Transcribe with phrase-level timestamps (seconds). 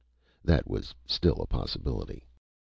[0.43, 2.25] That was still a possibility.